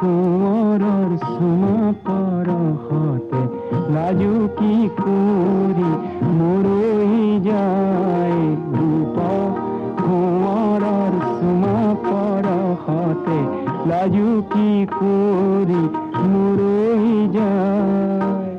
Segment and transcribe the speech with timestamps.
[0.00, 2.46] কোমরর সোনা পর
[2.84, 3.42] হাতে
[3.92, 5.92] লাজুকি করি,
[6.38, 8.38] মরেই যায়
[8.76, 9.16] রূপ।
[10.04, 12.46] কোমরর সোনা পর
[12.84, 13.38] হাতে
[13.88, 15.82] লাজুকি করি,
[16.32, 18.54] মরেই যায়।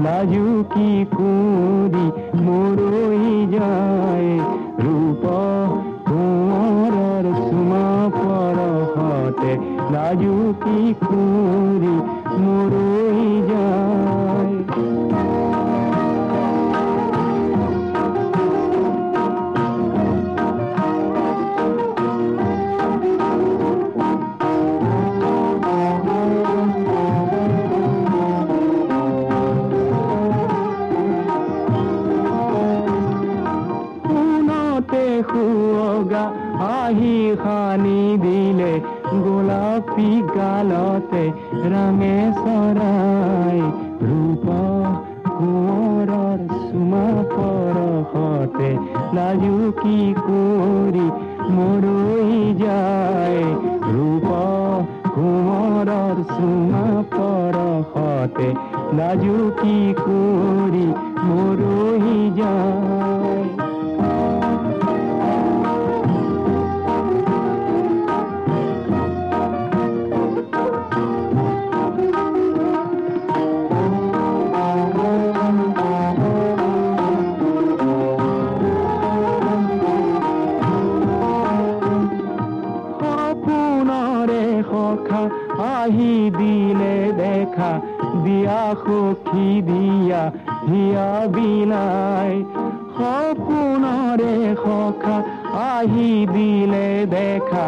[0.00, 2.06] হতে লাজু কি করি
[2.42, 4.30] মরই যায়।
[4.78, 5.24] রূপ
[6.08, 8.56] তোমার সুমা পর
[8.96, 9.52] হতে
[9.92, 10.94] লাজু কি
[35.30, 36.24] শুয়গা
[36.74, 38.72] আহি সানি দিলে
[39.24, 41.24] গোলাপী গালতে
[41.72, 43.58] ৰঙে চৰাই
[44.08, 44.46] ৰূপ
[45.38, 48.70] কোঁৱৰৰ চুমা পৰহতে
[49.16, 51.06] লাজু কি কৰি
[51.56, 53.40] মৰৈ যায়
[53.88, 54.28] ৰূপ
[55.16, 58.48] কোঁৱৰৰ চুমা পৰহতে
[58.98, 59.76] লাজু কি
[85.84, 87.70] আহি দিলে দেখা,
[88.24, 90.22] দিয়া সখী দিয়া,
[90.68, 92.32] হিয়া বিলাই
[92.96, 95.16] সপোনৰে সখা,
[95.64, 97.64] আহি দিলে দেখা,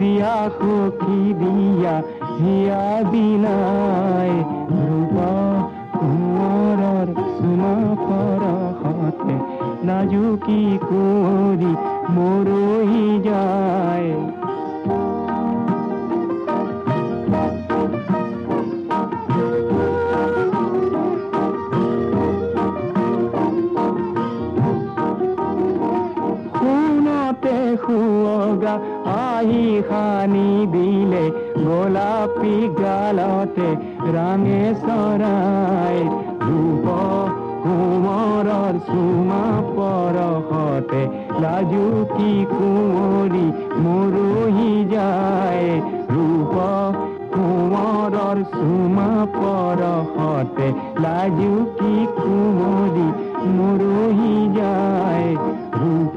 [0.00, 1.94] দিয়া সখী দিয়া,
[2.40, 4.32] হিয়া বিলাই
[4.72, 5.16] ৰূপ
[5.98, 7.76] কোঁৱৰৰ চুমা
[8.06, 9.34] পৰহতে,
[9.88, 11.72] নাজুকি কৰি
[12.16, 14.10] মৰহি যায়।
[29.38, 31.24] আহি সানি দিলে,
[31.66, 33.68] গোলাপী গালতে
[34.14, 35.98] ৰাঙে চৰাই
[36.46, 36.86] ৰূপ
[37.64, 38.48] কোমৰৰ
[38.86, 39.44] চুমা
[39.76, 41.02] পৰহতে
[41.42, 43.46] লাজু কি কুঁৱৰী
[43.84, 45.66] মৰহি যায়।
[46.14, 46.54] ৰূপ
[47.34, 50.68] কোমৰৰ চুমা পৰহতে
[51.04, 53.08] লাজু কি কুঁৱৰী
[53.56, 55.28] মৰহি যায়।
[55.80, 56.16] ৰূপ